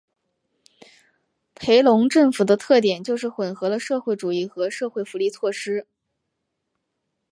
[1.53, 5.85] 裴隆政府的特点就是混合了社团主义和社会福利措施。